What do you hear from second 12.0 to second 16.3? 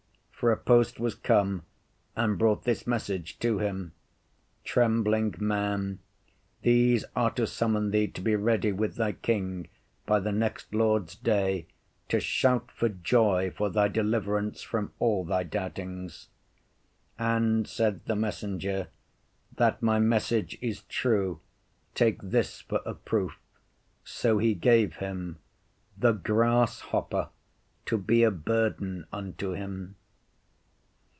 to shout for joy for thy deliverance from all thy doubtings.